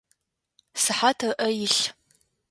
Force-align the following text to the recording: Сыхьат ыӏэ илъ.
Сыхьат 0.81 1.19
ыӏэ 1.29 1.47
илъ. 1.65 1.81